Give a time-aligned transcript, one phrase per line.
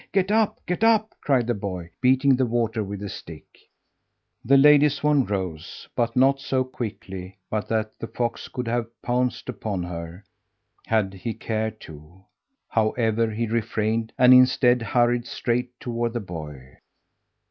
[0.11, 3.45] Get up, get up!" cried the boy, beating the water with his stick.
[4.43, 9.47] The lady swan rose, but not so quickly but that the fox could have pounced
[9.47, 10.23] upon her
[10.87, 12.25] had he cared to.
[12.67, 16.79] However, he refrained and instead hurried straight toward the boy.